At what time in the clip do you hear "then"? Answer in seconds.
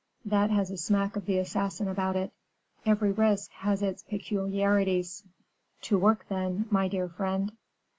6.27-6.65